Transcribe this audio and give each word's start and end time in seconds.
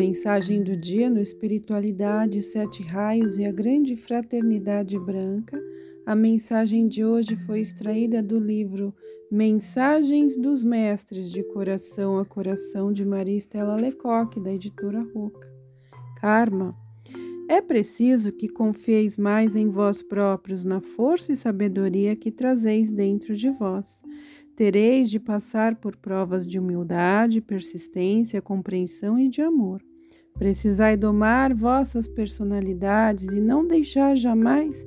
Mensagem 0.00 0.62
do 0.62 0.74
dia 0.74 1.10
no 1.10 1.20
Espiritualidade, 1.20 2.40
Sete 2.40 2.82
Raios 2.82 3.36
e 3.36 3.44
a 3.44 3.52
Grande 3.52 3.94
Fraternidade 3.96 4.98
Branca. 4.98 5.62
A 6.06 6.14
mensagem 6.14 6.88
de 6.88 7.04
hoje 7.04 7.36
foi 7.36 7.60
extraída 7.60 8.22
do 8.22 8.38
livro 8.38 8.94
Mensagens 9.30 10.38
dos 10.38 10.64
Mestres 10.64 11.30
de 11.30 11.42
Coração 11.42 12.18
a 12.18 12.24
Coração 12.24 12.94
de 12.94 13.04
Maria 13.04 13.36
Estela 13.36 13.76
Lecoque, 13.76 14.40
da 14.40 14.50
editora 14.50 15.06
Roca. 15.14 15.46
Karma. 16.18 16.74
É 17.46 17.60
preciso 17.60 18.32
que 18.32 18.48
confieis 18.48 19.18
mais 19.18 19.54
em 19.54 19.68
vós 19.68 20.00
próprios, 20.00 20.64
na 20.64 20.80
força 20.80 21.30
e 21.30 21.36
sabedoria 21.36 22.16
que 22.16 22.30
trazeis 22.30 22.90
dentro 22.90 23.36
de 23.36 23.50
vós 23.50 24.00
tereis 24.60 25.08
de 25.08 25.18
passar 25.18 25.76
por 25.76 25.96
provas 25.96 26.46
de 26.46 26.58
humildade, 26.58 27.40
persistência, 27.40 28.42
compreensão 28.42 29.18
e 29.18 29.26
de 29.26 29.40
amor. 29.40 29.82
Precisai 30.40 30.96
domar 30.96 31.52
vossas 31.52 32.08
personalidades 32.08 33.30
e 33.30 33.38
não 33.38 33.66
deixar 33.66 34.16
jamais 34.16 34.86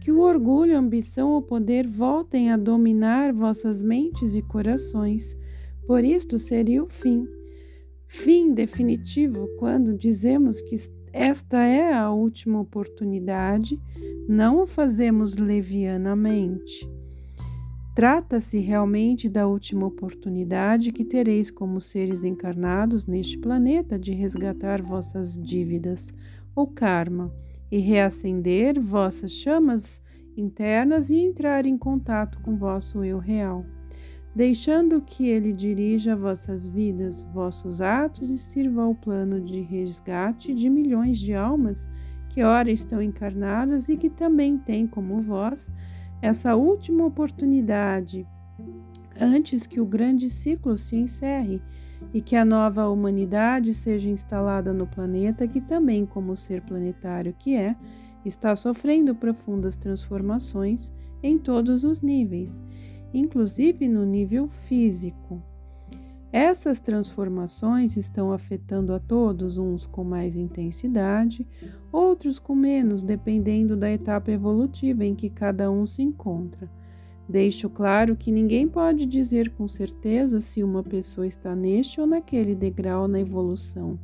que 0.00 0.12
o 0.12 0.20
orgulho, 0.20 0.76
a 0.76 0.78
ambição 0.78 1.32
ou 1.32 1.42
poder 1.42 1.84
voltem 1.84 2.52
a 2.52 2.56
dominar 2.56 3.32
vossas 3.32 3.82
mentes 3.82 4.36
e 4.36 4.40
corações. 4.40 5.36
Por 5.84 6.04
isto 6.04 6.38
seria 6.38 6.80
o 6.80 6.88
fim. 6.88 7.26
Fim 8.06 8.54
definitivo 8.54 9.48
quando 9.58 9.98
dizemos 9.98 10.60
que 10.60 10.76
esta 11.12 11.58
é 11.58 11.92
a 11.92 12.12
última 12.12 12.60
oportunidade, 12.60 13.76
não 14.28 14.62
o 14.62 14.66
fazemos 14.66 15.34
levianamente. 15.34 16.88
Trata-se 17.94 18.58
realmente 18.58 19.28
da 19.28 19.46
última 19.46 19.86
oportunidade 19.86 20.90
que 20.90 21.04
tereis 21.04 21.48
como 21.48 21.80
seres 21.80 22.24
encarnados 22.24 23.06
neste 23.06 23.38
planeta 23.38 23.96
de 23.96 24.12
resgatar 24.12 24.82
vossas 24.82 25.40
dívidas, 25.40 26.12
ou 26.56 26.66
karma, 26.66 27.32
e 27.70 27.78
reacender 27.78 28.80
vossas 28.80 29.30
chamas 29.30 30.02
internas 30.36 31.08
e 31.08 31.16
entrar 31.16 31.66
em 31.66 31.78
contato 31.78 32.40
com 32.40 32.56
vosso 32.56 33.04
eu 33.04 33.18
real, 33.18 33.64
deixando 34.34 35.00
que 35.00 35.28
ele 35.28 35.52
dirija 35.52 36.16
vossas 36.16 36.66
vidas, 36.66 37.22
vossos 37.32 37.80
atos 37.80 38.28
e 38.28 38.38
sirva 38.38 38.82
ao 38.82 38.94
plano 38.96 39.40
de 39.40 39.60
resgate 39.60 40.52
de 40.52 40.68
milhões 40.68 41.16
de 41.18 41.32
almas 41.32 41.86
que 42.28 42.42
ora 42.42 42.72
estão 42.72 43.00
encarnadas 43.00 43.88
e 43.88 43.96
que 43.96 44.10
também 44.10 44.58
têm 44.58 44.84
como 44.84 45.20
vós 45.20 45.70
essa 46.24 46.56
última 46.56 47.04
oportunidade 47.04 48.26
antes 49.20 49.66
que 49.66 49.78
o 49.78 49.84
grande 49.84 50.30
ciclo 50.30 50.74
se 50.74 50.96
encerre 50.96 51.60
e 52.14 52.22
que 52.22 52.34
a 52.34 52.46
nova 52.46 52.88
humanidade 52.88 53.74
seja 53.74 54.08
instalada 54.08 54.72
no 54.72 54.86
planeta 54.86 55.46
que 55.46 55.60
também, 55.60 56.06
como 56.06 56.34
ser 56.34 56.62
planetário 56.62 57.34
que 57.38 57.54
é, 57.54 57.76
está 58.24 58.56
sofrendo 58.56 59.14
profundas 59.14 59.76
transformações 59.76 60.90
em 61.22 61.36
todos 61.36 61.84
os 61.84 62.00
níveis, 62.00 62.58
inclusive 63.12 63.86
no 63.86 64.06
nível 64.06 64.48
físico. 64.48 65.42
Essas 66.34 66.80
transformações 66.80 67.96
estão 67.96 68.32
afetando 68.32 68.92
a 68.92 68.98
todos, 68.98 69.56
uns 69.56 69.86
com 69.86 70.02
mais 70.02 70.34
intensidade, 70.34 71.46
outros 71.92 72.40
com 72.40 72.56
menos, 72.56 73.04
dependendo 73.04 73.76
da 73.76 73.88
etapa 73.88 74.32
evolutiva 74.32 75.04
em 75.04 75.14
que 75.14 75.30
cada 75.30 75.70
um 75.70 75.86
se 75.86 76.02
encontra. 76.02 76.68
Deixo 77.28 77.70
claro 77.70 78.16
que 78.16 78.32
ninguém 78.32 78.66
pode 78.66 79.06
dizer 79.06 79.50
com 79.50 79.68
certeza 79.68 80.40
se 80.40 80.60
uma 80.64 80.82
pessoa 80.82 81.24
está 81.24 81.54
neste 81.54 82.00
ou 82.00 82.06
naquele 82.06 82.56
degrau 82.56 83.06
na 83.06 83.20
evolução, 83.20 83.96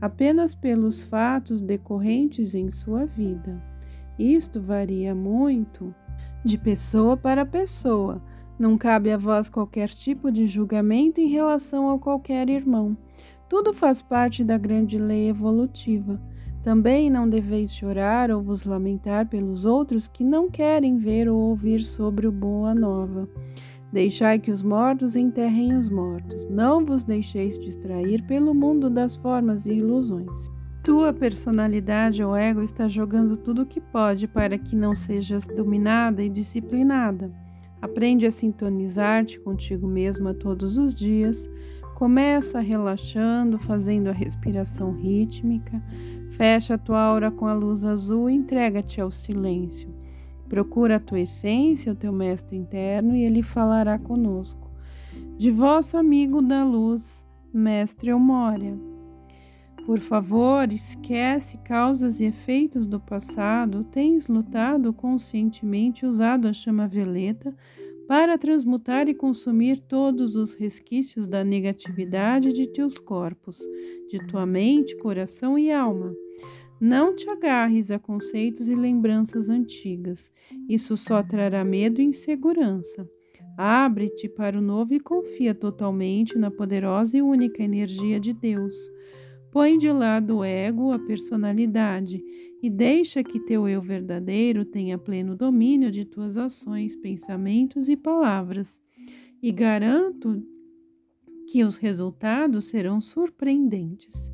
apenas 0.00 0.54
pelos 0.54 1.02
fatos 1.02 1.60
decorrentes 1.60 2.54
em 2.54 2.70
sua 2.70 3.04
vida. 3.04 3.60
Isto 4.16 4.60
varia 4.60 5.12
muito 5.12 5.92
de 6.44 6.56
pessoa 6.56 7.16
para 7.16 7.44
pessoa 7.44 8.22
não 8.58 8.78
cabe 8.78 9.10
a 9.10 9.16
vós 9.16 9.48
qualquer 9.48 9.88
tipo 9.88 10.30
de 10.30 10.46
julgamento 10.46 11.20
em 11.20 11.28
relação 11.28 11.90
a 11.90 11.98
qualquer 11.98 12.48
irmão. 12.48 12.96
Tudo 13.48 13.72
faz 13.72 14.00
parte 14.00 14.44
da 14.44 14.56
grande 14.56 14.96
lei 14.96 15.28
evolutiva. 15.28 16.20
Também 16.62 17.10
não 17.10 17.28
deveis 17.28 17.72
chorar 17.72 18.30
ou 18.30 18.40
vos 18.40 18.64
lamentar 18.64 19.28
pelos 19.28 19.64
outros 19.64 20.08
que 20.08 20.24
não 20.24 20.50
querem 20.50 20.96
ver 20.96 21.28
ou 21.28 21.38
ouvir 21.38 21.80
sobre 21.80 22.26
o 22.26 22.32
Boa 22.32 22.74
Nova. 22.74 23.28
Deixai 23.92 24.38
que 24.38 24.50
os 24.50 24.62
mortos 24.62 25.14
enterrem 25.14 25.76
os 25.76 25.88
mortos. 25.88 26.48
Não 26.48 26.84
vos 26.84 27.04
deixeis 27.04 27.58
distrair 27.58 28.22
pelo 28.22 28.54
mundo 28.54 28.88
das 28.88 29.14
formas 29.14 29.66
e 29.66 29.74
ilusões. 29.74 30.50
Tua 30.82 31.12
personalidade 31.12 32.22
ou 32.22 32.34
ego 32.34 32.62
está 32.62 32.88
jogando 32.88 33.36
tudo 33.36 33.62
o 33.62 33.66
que 33.66 33.80
pode 33.80 34.26
para 34.26 34.58
que 34.58 34.74
não 34.74 34.96
sejas 34.96 35.46
dominada 35.46 36.22
e 36.22 36.28
disciplinada. 36.28 37.43
Aprende 37.80 38.26
a 38.26 38.32
sintonizar-te 38.32 39.38
contigo 39.40 39.86
mesma 39.86 40.34
todos 40.34 40.78
os 40.78 40.94
dias. 40.94 41.48
Começa 41.94 42.60
relaxando, 42.60 43.58
fazendo 43.58 44.08
a 44.08 44.12
respiração 44.12 44.92
rítmica. 44.92 45.82
Fecha 46.30 46.74
a 46.74 46.78
tua 46.78 47.00
aura 47.00 47.30
com 47.30 47.46
a 47.46 47.54
luz 47.54 47.84
azul 47.84 48.28
e 48.28 48.34
entrega-te 48.34 49.00
ao 49.00 49.10
silêncio. 49.10 49.94
Procura 50.48 50.96
a 50.96 51.00
tua 51.00 51.20
essência, 51.20 51.92
o 51.92 51.96
teu 51.96 52.12
mestre 52.12 52.56
interno, 52.56 53.14
e 53.14 53.24
ele 53.24 53.42
falará 53.42 53.98
conosco. 53.98 54.70
De 55.36 55.50
vosso 55.50 55.96
amigo 55.96 56.42
da 56.42 56.64
luz, 56.64 57.24
Mestre 57.52 58.10
Eumória. 58.10 58.76
Por 59.84 60.00
favor, 60.00 60.72
esquece 60.72 61.58
causas 61.58 62.18
e 62.18 62.24
efeitos 62.24 62.86
do 62.86 62.98
passado. 62.98 63.84
Tens 63.84 64.26
lutado 64.26 64.94
conscientemente 64.94 66.06
usado 66.06 66.48
a 66.48 66.54
chama 66.54 66.86
violeta 66.86 67.54
para 68.08 68.38
transmutar 68.38 69.08
e 69.08 69.14
consumir 69.14 69.80
todos 69.80 70.36
os 70.36 70.54
resquícios 70.54 71.28
da 71.28 71.44
negatividade 71.44 72.52
de 72.52 72.66
teus 72.66 72.98
corpos, 72.98 73.58
de 74.10 74.18
tua 74.26 74.46
mente, 74.46 74.96
coração 74.96 75.58
e 75.58 75.70
alma. 75.70 76.14
Não 76.80 77.14
te 77.14 77.28
agarres 77.28 77.90
a 77.90 77.98
conceitos 77.98 78.68
e 78.68 78.74
lembranças 78.74 79.50
antigas. 79.50 80.32
Isso 80.68 80.96
só 80.96 81.22
trará 81.22 81.62
medo 81.62 82.00
e 82.00 82.04
insegurança. 82.04 83.08
Abre-te 83.56 84.28
para 84.28 84.58
o 84.58 84.62
novo 84.62 84.94
e 84.94 85.00
confia 85.00 85.54
totalmente 85.54 86.36
na 86.36 86.50
poderosa 86.50 87.16
e 87.16 87.22
única 87.22 87.62
energia 87.62 88.18
de 88.18 88.32
Deus. 88.32 88.74
Põe 89.54 89.78
de 89.78 89.88
lado 89.88 90.38
o 90.38 90.44
ego, 90.44 90.90
a 90.90 90.98
personalidade, 90.98 92.20
e 92.60 92.68
deixa 92.68 93.22
que 93.22 93.38
teu 93.38 93.68
eu 93.68 93.80
verdadeiro 93.80 94.64
tenha 94.64 94.98
pleno 94.98 95.36
domínio 95.36 95.92
de 95.92 96.04
tuas 96.04 96.36
ações, 96.36 96.96
pensamentos 96.96 97.88
e 97.88 97.96
palavras. 97.96 98.80
E 99.40 99.52
garanto 99.52 100.42
que 101.46 101.62
os 101.62 101.76
resultados 101.76 102.64
serão 102.64 103.00
surpreendentes. 103.00 104.28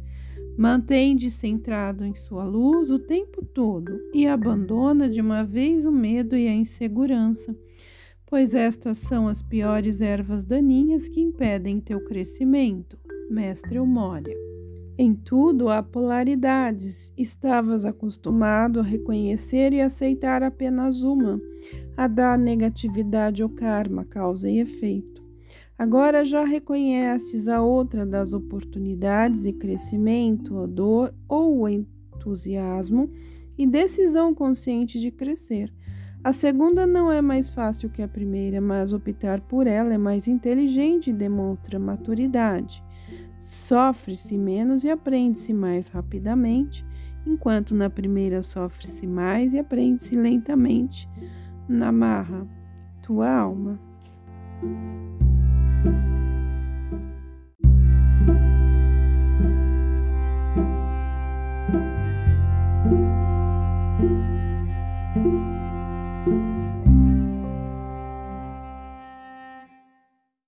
Mantém-te 0.56 1.30
centrado 1.30 2.02
em 2.02 2.14
sua 2.14 2.44
luz 2.44 2.90
o 2.90 2.98
tempo 2.98 3.44
todo 3.44 4.00
e 4.14 4.26
abandona 4.26 5.06
de 5.06 5.20
uma 5.20 5.44
vez 5.44 5.84
o 5.84 5.92
medo 5.92 6.34
e 6.34 6.48
a 6.48 6.54
insegurança, 6.54 7.54
pois 8.24 8.54
estas 8.54 8.96
são 8.96 9.28
as 9.28 9.42
piores 9.42 10.00
ervas 10.00 10.46
daninhas 10.46 11.08
que 11.08 11.20
impedem 11.20 11.78
teu 11.78 12.02
crescimento. 12.02 12.98
Mestre 13.28 13.76
Eumória. 13.76 14.49
Em 15.02 15.14
tudo 15.14 15.70
há 15.70 15.82
polaridades. 15.82 17.10
Estavas 17.16 17.86
acostumado 17.86 18.80
a 18.80 18.82
reconhecer 18.82 19.72
e 19.72 19.80
aceitar 19.80 20.42
apenas 20.42 21.02
uma, 21.02 21.40
a 21.96 22.06
da 22.06 22.36
negatividade 22.36 23.42
ou 23.42 23.48
karma, 23.48 24.04
causa 24.04 24.50
e 24.50 24.58
efeito. 24.58 25.24
Agora 25.78 26.22
já 26.22 26.44
reconheces 26.44 27.48
a 27.48 27.62
outra 27.62 28.04
das 28.04 28.34
oportunidades 28.34 29.46
e 29.46 29.54
crescimento, 29.54 30.58
a 30.58 30.66
dor 30.66 31.14
ou 31.26 31.60
o 31.60 31.66
entusiasmo 31.66 33.10
e 33.56 33.66
decisão 33.66 34.34
consciente 34.34 35.00
de 35.00 35.10
crescer. 35.10 35.72
A 36.22 36.34
segunda 36.34 36.86
não 36.86 37.10
é 37.10 37.22
mais 37.22 37.48
fácil 37.48 37.88
que 37.88 38.02
a 38.02 38.08
primeira, 38.08 38.60
mas 38.60 38.92
optar 38.92 39.40
por 39.40 39.66
ela 39.66 39.94
é 39.94 39.98
mais 39.98 40.28
inteligente 40.28 41.08
e 41.08 41.14
demonstra 41.14 41.78
maturidade 41.78 42.84
sofre-se 43.40 44.36
menos 44.36 44.84
e 44.84 44.90
aprende-se 44.90 45.52
mais 45.52 45.88
rapidamente, 45.88 46.84
enquanto 47.26 47.74
na 47.74 47.88
primeira 47.88 48.42
sofre-se 48.42 49.06
mais 49.06 49.54
e 49.54 49.58
aprende-se 49.58 50.14
lentamente. 50.14 51.08
Namarra, 51.68 52.46
tua 53.02 53.30
alma. 53.30 53.80